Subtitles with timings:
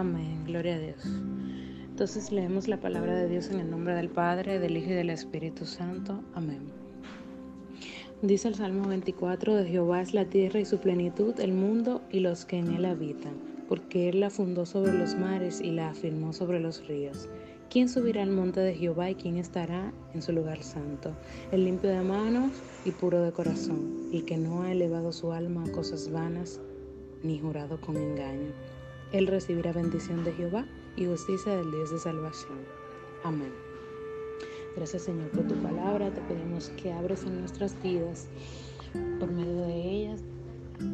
[0.00, 0.44] Amén.
[0.46, 1.04] Gloria a Dios.
[1.90, 5.10] Entonces leemos la palabra de Dios en el nombre del Padre, del Hijo y del
[5.10, 6.22] Espíritu Santo.
[6.32, 6.60] Amén.
[8.22, 12.20] Dice el Salmo 24, de Jehová es la tierra y su plenitud, el mundo y
[12.20, 13.34] los que en él habitan,
[13.68, 17.28] porque él la fundó sobre los mares y la afirmó sobre los ríos.
[17.68, 21.12] ¿Quién subirá al monte de Jehová y quién estará en su lugar santo?
[21.52, 22.52] El limpio de manos
[22.86, 26.58] y puro de corazón, el que no ha elevado su alma a cosas vanas,
[27.22, 28.79] ni jurado con engaño.
[29.12, 32.58] Él recibirá bendición de Jehová y justicia del Dios de salvación.
[33.24, 33.52] Amén.
[34.76, 36.12] Gracias Señor por tu palabra.
[36.12, 38.28] Te pedimos que abres en nuestras vidas
[39.18, 40.22] por medio de ellas,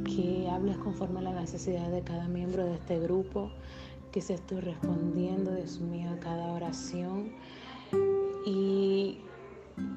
[0.04, 3.50] que hables conforme a la necesidad de cada miembro de este grupo,
[4.12, 7.32] que se estoy respondiendo, Dios mío, a cada oración
[8.46, 9.18] y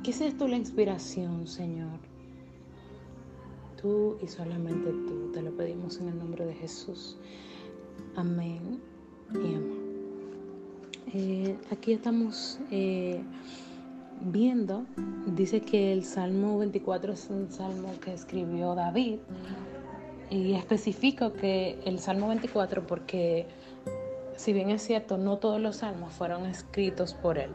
[0.03, 1.99] que seas tú la inspiración, Señor.
[3.81, 5.31] Tú y solamente tú.
[5.31, 7.17] Te lo pedimos en el nombre de Jesús.
[8.19, 8.81] Amén
[9.31, 9.79] y amén.
[11.13, 13.21] Eh, aquí estamos eh,
[14.19, 14.85] viendo,
[15.25, 19.19] dice que el Salmo 24 es un salmo que escribió David
[20.29, 23.47] y especifico que el Salmo 24 porque
[24.35, 27.51] si bien es cierto, no todos los salmos fueron escritos por él,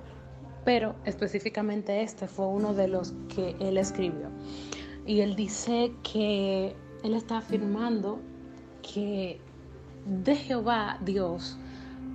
[0.65, 4.31] pero específicamente este fue uno de los que él escribió.
[5.05, 8.19] Y él dice que él está afirmando
[8.81, 9.43] que
[10.07, 11.57] de Jehová Dios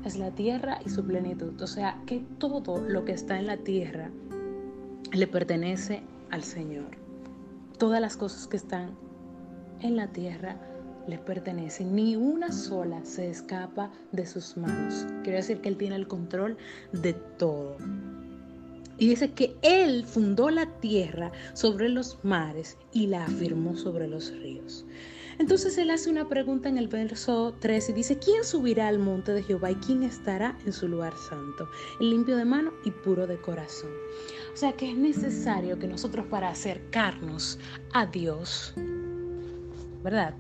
[0.06, 1.62] es la tierra y su plenitud.
[1.62, 4.10] O sea, que todo lo que está en la tierra
[5.12, 6.02] le pertenece
[6.32, 6.98] al Señor.
[7.78, 8.92] Todas las cosas que están
[9.82, 10.58] en la tierra
[11.08, 11.96] le pertenecen.
[11.96, 15.06] Ni una sola se escapa de sus manos.
[15.24, 16.58] Quiere decir que Él tiene el control
[16.92, 17.78] de todo.
[18.98, 24.32] Y dice que Él fundó la tierra sobre los mares y la afirmó sobre los
[24.32, 24.86] ríos.
[25.40, 29.32] Entonces él hace una pregunta en el verso 3 y dice, ¿quién subirá al monte
[29.32, 31.70] de Jehová y quién estará en su lugar santo?
[32.02, 33.90] El limpio de mano y puro de corazón.
[34.54, 37.58] O sea que es necesario que nosotros para acercarnos
[37.94, 38.74] a Dios,
[40.04, 40.34] ¿verdad?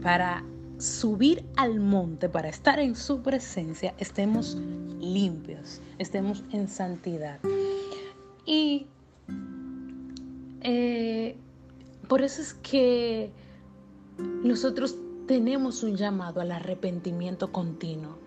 [0.00, 0.44] Para
[0.78, 4.56] subir al monte, para estar en su presencia, estemos
[5.00, 7.40] limpios, estemos en santidad.
[8.46, 8.86] Y
[10.60, 11.36] eh,
[12.06, 13.32] por eso es que
[14.44, 14.96] nosotros
[15.26, 18.18] tenemos un llamado al arrepentimiento continuo.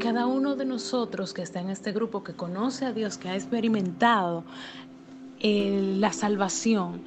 [0.00, 3.34] Cada uno de nosotros que está en este grupo, que conoce a Dios, que ha
[3.34, 4.44] experimentado
[5.40, 7.02] eh, la salvación,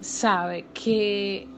[0.00, 1.48] sabe que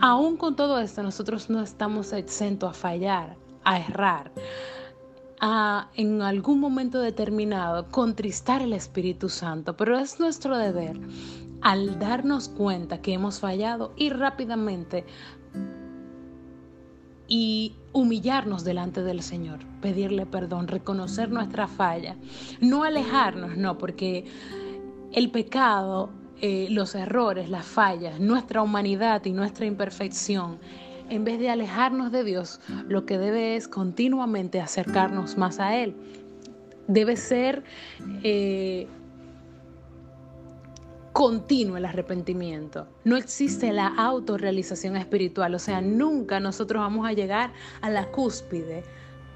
[0.00, 4.32] aún con todo esto nosotros no estamos exentos a fallar, a errar,
[5.40, 10.98] a en algún momento determinado contristar el Espíritu Santo, pero es nuestro deber
[11.62, 15.04] al darnos cuenta que hemos fallado y rápidamente
[17.28, 22.16] y humillarnos delante del Señor, pedirle perdón, reconocer nuestra falla,
[22.60, 24.24] no alejarnos, no, porque
[25.12, 26.10] el pecado,
[26.40, 30.58] eh, los errores, las fallas, nuestra humanidad y nuestra imperfección,
[31.08, 35.94] en vez de alejarnos de Dios, lo que debe es continuamente acercarnos más a Él.
[36.88, 37.64] Debe ser
[38.22, 38.88] eh,
[41.16, 42.86] continuo el arrepentimiento.
[43.04, 48.84] No existe la autorrealización espiritual, o sea, nunca nosotros vamos a llegar a la cúspide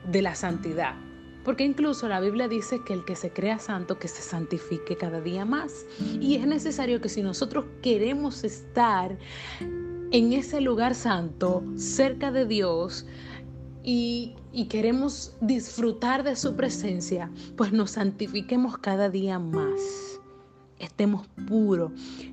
[0.07, 0.95] de la santidad.
[1.43, 5.23] Porque incluso la Biblia dice que el que se crea santo, que se santifique cada
[5.23, 5.87] día más.
[6.21, 9.17] Y es necesario que si nosotros queremos estar
[9.61, 13.07] en ese lugar santo, cerca de Dios,
[13.83, 20.10] y, y, queremos disfrutar de su presencia, pues nos santifiquemos cada día más
[20.81, 21.93] estemos puros,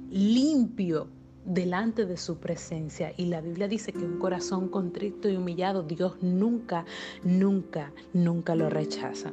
[0.09, 1.07] limpios
[1.45, 3.13] delante de su presencia.
[3.17, 6.85] Y la Biblia dice que un corazón contrito y humillado, Dios nunca,
[7.23, 9.31] nunca, nunca lo rechaza.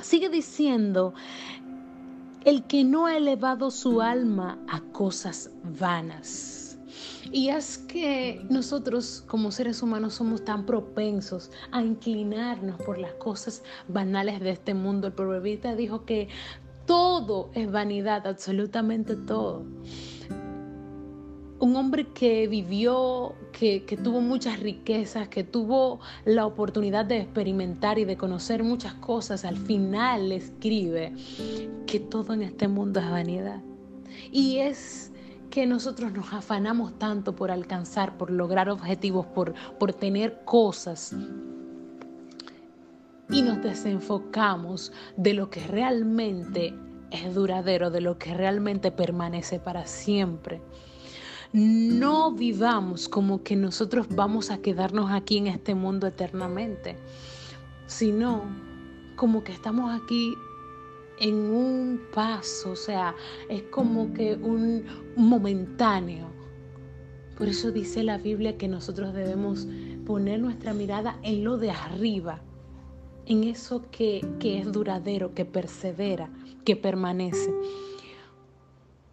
[0.00, 1.14] Sigue diciendo,
[2.44, 6.78] el que no ha elevado su alma a cosas vanas.
[7.32, 13.64] Y es que nosotros como seres humanos somos tan propensos a inclinarnos por las cosas
[13.88, 15.08] banales de este mundo.
[15.08, 16.28] El proverbista dijo que
[16.86, 19.64] todo es vanidad, absolutamente todo.
[21.58, 28.04] Un hombre que vivió, que, tuvo muchas riquezas, que tuvo la oportunidad de experimentar y
[28.04, 31.14] de conocer muchas cosas, al final escribe
[31.86, 33.62] que todo en este mundo es vanidad.
[34.30, 35.12] Y es
[35.50, 41.14] que nosotros nos afanamos tanto por alcanzar, por lograr objetivos, por, por tener cosas
[43.30, 46.74] y nos desenfocamos de lo que realmente
[47.10, 50.60] es duradero, de lo que realmente permanece para siempre.
[51.52, 56.96] no vivamos como que nosotros vamos a quedarnos aquí en este mundo eternamente,
[57.86, 58.42] sino
[59.14, 60.34] como que estamos aquí
[61.18, 63.14] en un paso, o sea,
[63.48, 64.84] es como que un
[65.16, 66.28] momentáneo.
[67.38, 69.66] Por eso dice la Biblia que nosotros debemos
[70.04, 72.40] poner nuestra mirada en lo de arriba,
[73.26, 76.30] en eso que, que es duradero, que persevera,
[76.64, 77.52] que permanece.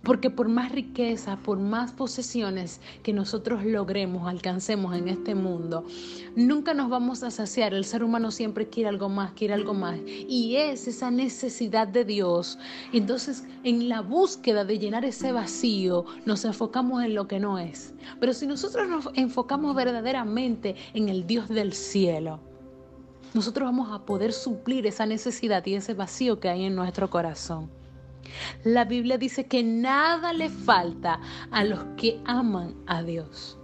[0.04, 5.86] Porque por más riqueza, por más posesiones que nosotros logremos, alcancemos en este mundo,
[6.36, 7.74] nunca nos vamos a saciar.
[7.74, 9.98] El ser humano siempre quiere algo más, quiere algo más.
[10.06, 12.60] Y es esa necesidad de Dios.
[12.92, 17.94] Entonces, en la búsqueda de llenar ese vacío, nos enfocamos en lo que no es.
[18.20, 22.42] Pero si nosotros nos enfocamos verdaderamente en el Dios del cielo,
[23.34, 27.70] nosotros vamos a poder suplir esa necesidad y ese vacío que hay en nuestro corazón.
[28.64, 31.20] La Biblia dice que nada le falta
[31.52, 33.58] a los que aman a Dios.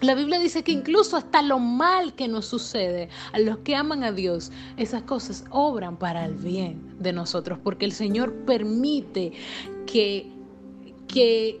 [0.00, 4.04] La Biblia dice que incluso hasta lo mal que nos sucede a los que aman
[4.04, 9.32] a Dios, esas cosas obran para el bien de nosotros, porque el Señor permite
[9.86, 10.30] que,
[11.08, 11.60] que,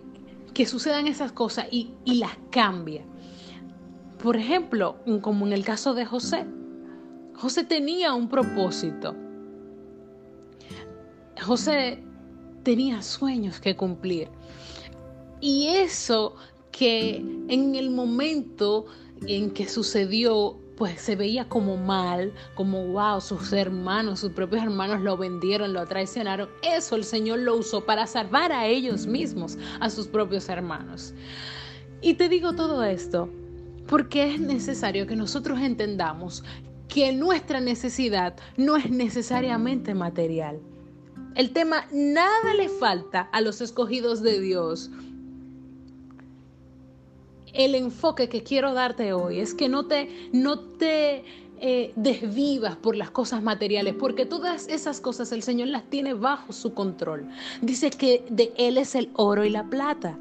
[0.52, 3.02] que sucedan esas cosas y, y las cambia.
[4.22, 6.44] Por ejemplo, como en el caso de José,
[7.34, 9.14] José tenía un propósito.
[11.42, 12.02] José
[12.62, 14.28] tenía sueños que cumplir.
[15.40, 16.36] Y eso
[16.70, 17.16] que
[17.48, 18.86] en el momento
[19.26, 25.00] en que sucedió, pues se veía como mal, como wow, sus hermanos, sus propios hermanos
[25.02, 26.48] lo vendieron, lo traicionaron.
[26.62, 31.14] Eso el Señor lo usó para salvar a ellos mismos, a sus propios hermanos.
[32.00, 33.28] Y te digo todo esto
[33.86, 36.42] porque es necesario que nosotros entendamos
[36.88, 40.60] que nuestra necesidad no es necesariamente material.
[41.34, 44.90] El tema, nada le falta a los escogidos de Dios.
[47.52, 51.24] El enfoque que quiero darte hoy es que no te, no te
[51.60, 56.52] eh, desvivas por las cosas materiales, porque todas esas cosas el Señor las tiene bajo
[56.52, 57.28] su control.
[57.62, 60.18] Dice que de Él es el oro y la plata.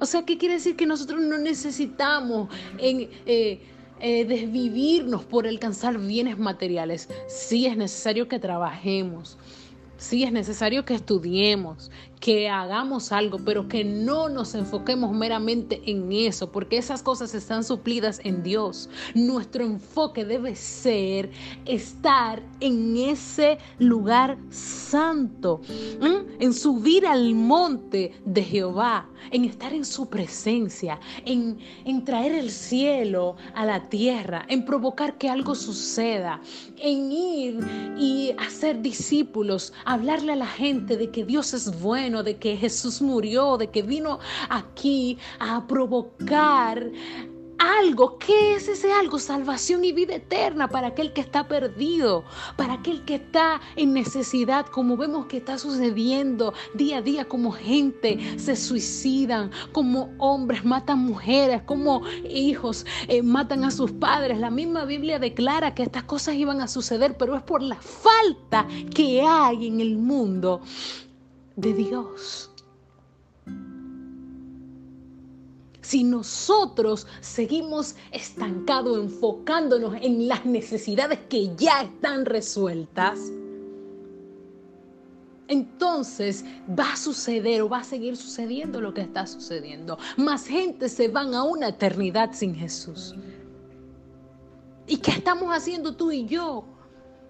[0.00, 0.76] O sea, ¿qué quiere decir?
[0.76, 2.48] Que nosotros no necesitamos
[2.78, 3.60] en, eh,
[4.00, 7.08] eh, desvivirnos por alcanzar bienes materiales.
[7.28, 9.38] Sí es necesario que trabajemos,
[10.00, 16.10] Sí, es necesario que estudiemos, que hagamos algo, pero que no nos enfoquemos meramente en
[16.10, 18.88] eso, porque esas cosas están suplidas en Dios.
[19.14, 21.30] Nuestro enfoque debe ser
[21.66, 25.60] estar en ese lugar santo,
[26.40, 32.50] en subir al monte de Jehová, en estar en su presencia, en, en traer el
[32.50, 36.40] cielo a la tierra, en provocar que algo suceda,
[36.78, 37.58] en ir
[37.98, 43.02] y hacer discípulos, hablarle a la gente de que Dios es bueno de que Jesús
[43.02, 46.90] murió, de que vino aquí a provocar
[47.60, 48.18] algo.
[48.18, 49.18] ¿Qué es ese algo?
[49.18, 52.24] Salvación y vida eterna para aquel que está perdido,
[52.56, 57.52] para aquel que está en necesidad, como vemos que está sucediendo día a día, como
[57.52, 64.38] gente se suicidan, como hombres matan mujeres, como hijos eh, matan a sus padres.
[64.38, 68.66] La misma Biblia declara que estas cosas iban a suceder, pero es por la falta
[68.94, 70.62] que hay en el mundo
[71.56, 72.49] de Dios.
[75.90, 83.18] Si nosotros seguimos estancados, enfocándonos en las necesidades que ya están resueltas,
[85.48, 86.44] entonces
[86.78, 89.98] va a suceder o va a seguir sucediendo lo que está sucediendo.
[90.16, 93.16] Más gente se van a una eternidad sin Jesús.
[94.86, 96.64] ¿Y qué estamos haciendo tú y yo?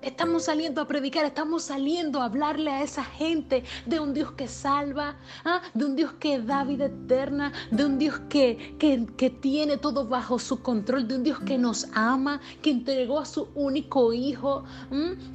[0.03, 4.49] Estamos saliendo a predicar, estamos saliendo a hablarle a esa gente de un Dios que
[4.49, 5.61] salva, ¿ah?
[5.75, 10.39] de un Dios que da vida eterna, de un Dios que, que, tiene todo bajo
[10.39, 14.65] su control, de un Dios que nos ama, que entregó a su único Hijo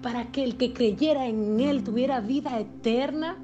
[0.02, 3.38] para que el que creyera en Él tuviera vida eterna.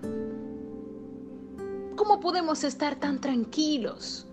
[1.96, 4.26] ¿Cómo podemos estar tan tranquilos?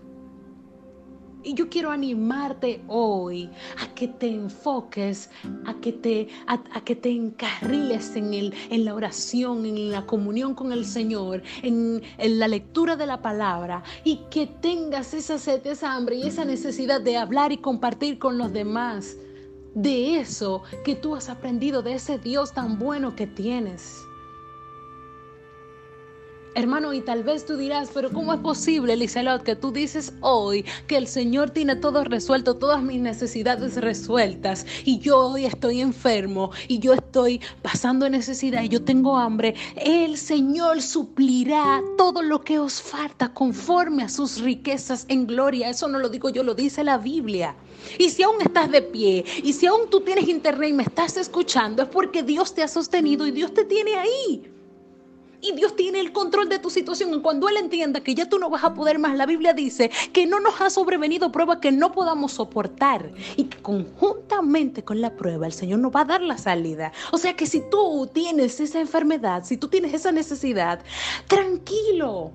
[1.41, 3.49] Y yo quiero animarte hoy
[3.81, 5.29] a que te enfoques,
[5.65, 10.53] a que te, a, que te encarriles en, el, en la oración, en la comunión
[10.53, 15.65] con el Señor, en, en, la lectura de la palabra y que tengas esa sed,
[15.65, 19.15] esa hambre y esa necesidad de hablar y compartir con los demás
[19.75, 24.08] de eso que tú has aprendido, de ese Dios tan bueno que tienes.
[26.55, 30.65] Hermano, y tal vez tú dirás, pero ¿cómo es posible, Liselot, que tú dices hoy
[30.87, 36.51] que el Señor tiene todo resuelto, todas mis necesidades resueltas, y yo hoy estoy enfermo,
[36.67, 39.53] y yo estoy pasando necesidad, y yo tengo hambre?
[39.75, 45.69] El Señor suplirá todo lo que os falta conforme a sus riquezas en gloria.
[45.69, 47.55] Eso no lo digo yo, lo dice la Biblia.
[47.97, 51.15] Y si aún estás de pie, y si aún tú tienes internet y me estás
[51.15, 54.51] escuchando, es porque Dios te ha sostenido y Dios te tiene ahí.
[55.41, 57.13] Y Dios tiene el control de tu situación.
[57.13, 59.89] Y cuando Él entienda que ya tú no vas a poder más, la Biblia dice
[60.11, 63.11] que no nos ha sobrevenido prueba que no podamos soportar.
[63.37, 66.91] Y que conjuntamente con la prueba el Señor nos va a dar la salida.
[67.11, 70.81] O sea que si tú tienes esa enfermedad, si tú tienes esa necesidad,
[71.27, 72.31] tranquilo.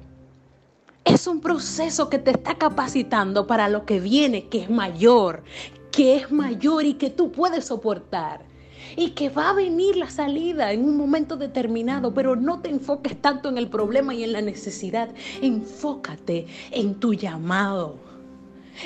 [1.04, 5.44] Es un proceso que te está capacitando para lo que viene, que es mayor,
[5.92, 8.53] que es mayor y que tú puedes soportar
[8.96, 13.20] y que va a venir la salida en un momento determinado, pero no te enfoques
[13.20, 15.08] tanto en el problema y en la necesidad,
[15.42, 17.96] enfócate en tu llamado.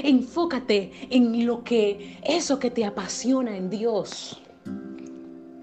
[0.03, 4.41] Enfócate en lo que eso que te apasiona en Dios.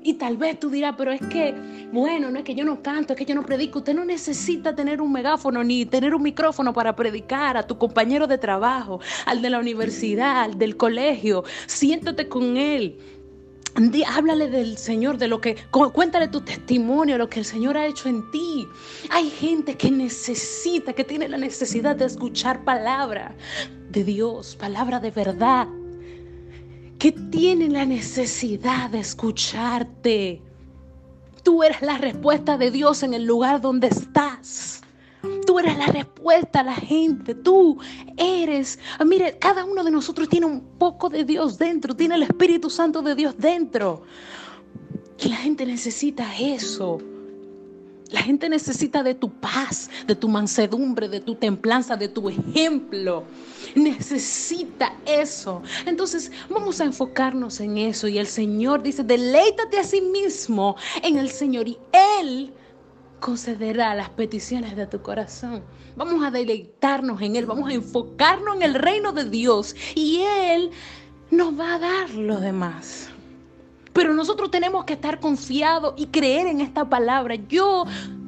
[0.08, 1.56] Y tal vez tú dirás, pero es que,
[1.92, 3.80] bueno, no es que yo no canto, es que yo no predico.
[3.80, 8.28] Usted no necesita tener un megáfono ni tener un micrófono para predicar a tu compañero
[8.28, 11.44] de trabajo, al de la universidad, al del colegio.
[11.66, 13.00] Siéntate con él
[14.08, 18.10] háblale del Señor, de lo que, cuéntale tu testimonio, lo que el Señor ha hecho
[18.10, 18.68] en ti.
[19.10, 23.36] Hay gente que necesita, que tiene la necesidad de escuchar palabra
[23.90, 25.68] de Dios, palabra de verdad,
[27.00, 30.42] que tiene la necesidad de escucharte.
[31.44, 34.75] Tú eres la respuesta de Dios en el lugar donde estás.
[35.60, 37.36] Eres la respuesta a la gente.
[37.36, 37.78] Tú
[38.18, 38.80] eres.
[39.06, 41.96] Mire, cada uno de nosotros tiene un poco de Dios dentro.
[41.96, 44.04] Tiene el Espíritu Santo de Dios dentro.
[45.20, 47.00] Y la gente necesita eso.
[48.12, 53.24] La gente necesita de tu paz, de tu mansedumbre, de tu templanza, de tu ejemplo.
[53.74, 55.64] Necesita eso.
[55.86, 58.08] Entonces vamos a enfocarnos en eso.
[58.08, 61.68] Y el Señor dice, deleítate a sí mismo en el Señor.
[61.68, 61.78] Y
[62.20, 62.54] Él
[63.20, 65.64] concederá las peticiones de tu corazón.
[65.96, 70.72] Vamos a deleitarnos en Él, vamos a enfocarnos en el reino de Dios y Él
[71.32, 73.10] nos va a dar lo demás.
[73.94, 77.36] Pero nosotros tenemos que estar confiados y creer en esta palabra.
[77.36, 77.86] Yo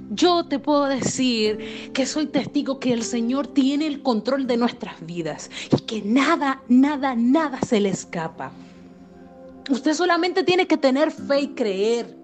[0.09, 5.05] yo te puedo decir que soy testigo que el Señor tiene el control de nuestras
[5.05, 8.51] vidas y que nada, nada, nada se le escapa.
[9.69, 12.16] Usted solamente tiene que tener fe y creer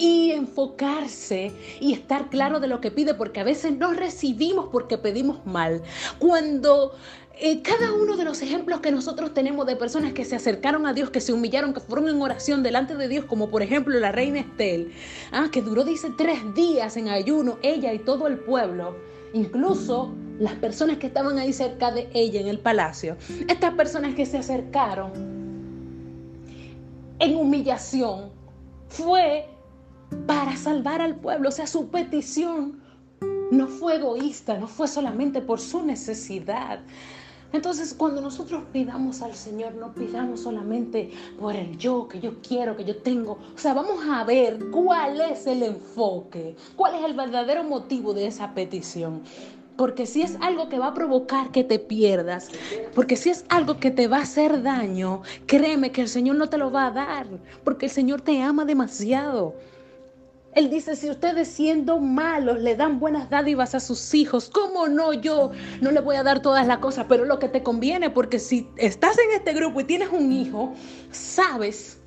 [0.00, 4.96] y enfocarse y estar claro de lo que pide, porque a veces no recibimos porque
[4.96, 5.82] pedimos mal.
[6.18, 6.94] Cuando
[7.38, 10.94] eh, cada uno de los ejemplos que nosotros tenemos de personas que se acercaron a
[10.94, 14.10] Dios, que se humillaron, que fueron en oración delante de Dios, como por ejemplo la
[14.10, 14.90] reina Estel,
[15.32, 18.96] ah, que duró, dice, tres días en ayuno, ella y todo el pueblo,
[19.34, 24.24] incluso las personas que estaban ahí cerca de ella en el palacio, estas personas que
[24.24, 25.12] se acercaron
[27.18, 28.30] en humillación,
[28.88, 29.46] fue
[30.26, 31.48] para salvar al pueblo.
[31.48, 32.80] O sea, su petición
[33.50, 36.80] no fue egoísta, no fue solamente por su necesidad.
[37.52, 42.76] Entonces, cuando nosotros pidamos al Señor, no pidamos solamente por el yo, que yo quiero,
[42.76, 43.38] que yo tengo.
[43.54, 48.28] O sea, vamos a ver cuál es el enfoque, cuál es el verdadero motivo de
[48.28, 49.22] esa petición.
[49.76, 52.50] Porque si es algo que va a provocar que te pierdas,
[52.94, 56.48] porque si es algo que te va a hacer daño, créeme que el Señor no
[56.50, 57.26] te lo va a dar,
[57.64, 59.54] porque el Señor te ama demasiado.
[60.52, 65.12] Él dice, si ustedes siendo malos le dan buenas dádivas a sus hijos, ¿cómo no
[65.12, 67.06] yo no le voy a dar todas las cosas?
[67.08, 70.74] Pero lo que te conviene, porque si estás en este grupo y tienes un hijo,
[71.12, 72.00] sabes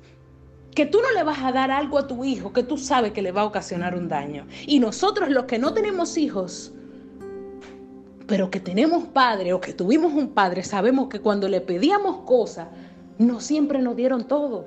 [0.74, 3.22] que tú no le vas a dar algo a tu hijo que tú sabes que
[3.22, 4.46] le va a ocasionar un daño.
[4.66, 6.74] Y nosotros los que no tenemos hijos,
[8.26, 12.68] pero que tenemos padre o que tuvimos un padre, sabemos que cuando le pedíamos cosas,
[13.16, 14.66] no siempre nos dieron todo.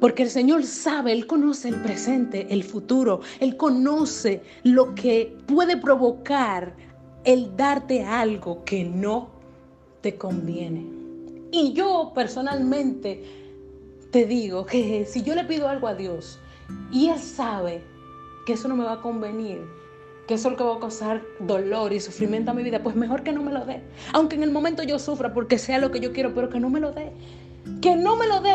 [0.00, 5.76] Porque el Señor sabe, Él conoce el presente, el futuro, Él conoce lo que puede
[5.76, 6.74] provocar
[7.24, 9.30] el darte algo que no
[10.00, 10.86] te conviene.
[11.50, 13.24] Y yo personalmente
[14.12, 16.38] te digo que si yo le pido algo a Dios
[16.92, 17.82] y Él sabe
[18.46, 19.60] que eso no me va a convenir,
[20.28, 22.94] que eso es lo que va a causar dolor y sufrimiento a mi vida, pues
[22.94, 23.82] mejor que no me lo dé.
[24.12, 26.70] Aunque en el momento yo sufra porque sea lo que yo quiero, pero que no
[26.70, 27.12] me lo dé
[27.80, 28.52] que no me lo dé,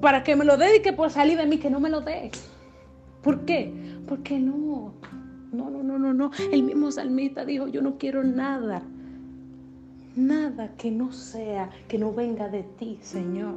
[0.00, 2.00] para que me lo dé y que por salir de mí, que no me lo
[2.00, 2.30] dé.
[3.22, 3.72] ¿Por qué?
[4.06, 4.94] Porque no,
[5.52, 6.30] no, no, no, no, no.
[6.52, 8.82] El mismo salmista dijo, yo no quiero nada,
[10.16, 13.54] nada que no sea, que no venga de ti, Señor.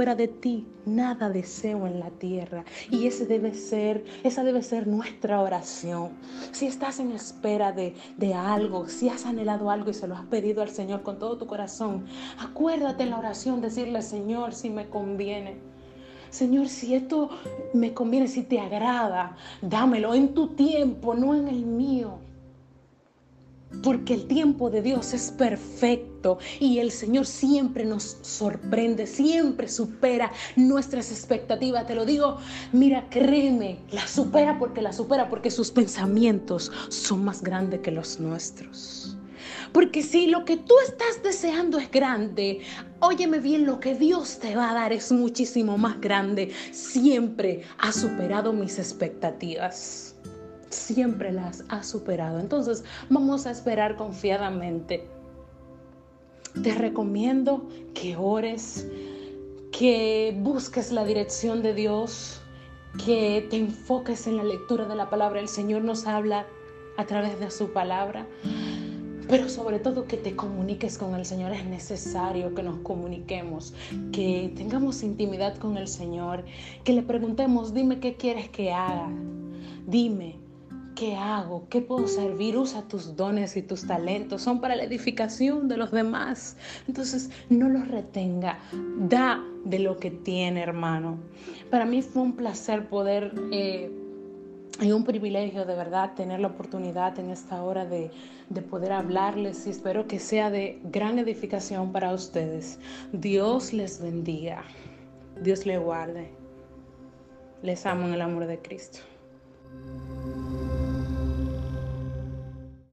[0.00, 2.64] Fuera de ti nada deseo en la tierra.
[2.90, 6.12] Y ese debe ser, esa debe ser nuestra oración.
[6.52, 10.24] Si estás en espera de, de algo, si has anhelado algo y se lo has
[10.24, 12.06] pedido al Señor con todo tu corazón,
[12.38, 15.58] acuérdate en la oración, decirle, Señor, si me conviene.
[16.30, 17.28] Señor, si esto
[17.74, 22.20] me conviene, si te agrada, dámelo en tu tiempo, no en el mío.
[23.82, 30.32] Porque el tiempo de Dios es perfecto y el Señor siempre nos sorprende, siempre supera
[30.56, 31.86] nuestras expectativas.
[31.86, 32.38] Te lo digo,
[32.72, 38.20] mira, créeme, la supera porque la supera, porque sus pensamientos son más grandes que los
[38.20, 39.16] nuestros.
[39.72, 42.60] Porque si lo que tú estás deseando es grande,
[42.98, 46.52] óyeme bien, lo que Dios te va a dar es muchísimo más grande.
[46.72, 50.09] Siempre ha superado mis expectativas.
[50.70, 52.38] Siempre las ha superado.
[52.38, 55.06] Entonces vamos a esperar confiadamente.
[56.62, 58.88] Te recomiendo que ores,
[59.72, 62.40] que busques la dirección de Dios,
[63.04, 65.40] que te enfoques en la lectura de la palabra.
[65.40, 66.46] El Señor nos habla
[66.96, 68.26] a través de su palabra
[69.30, 71.52] pero sobre todo que te comuniques con el Señor.
[71.52, 73.72] Es necesario que nos comuniquemos,
[74.10, 76.44] que tengamos intimidad con el Señor,
[76.82, 79.08] que le preguntemos, dime qué quieres que haga,
[79.86, 80.49] dime.
[80.94, 81.66] ¿Qué hago?
[81.68, 82.56] ¿Qué puedo servir?
[82.56, 84.42] Usa tus dones y tus talentos.
[84.42, 86.56] Son para la edificación de los demás.
[86.88, 88.58] Entonces, no los retenga.
[88.98, 91.18] Da de lo que tiene, hermano.
[91.70, 93.90] Para mí fue un placer poder eh,
[94.80, 98.10] y un privilegio de verdad tener la oportunidad en esta hora de,
[98.48, 102.78] de, poder hablarles y espero que sea de gran edificación para ustedes.
[103.12, 104.64] Dios les bendiga,
[105.42, 106.30] Dios les guarde.
[107.62, 109.00] Les amo en el amor de Cristo.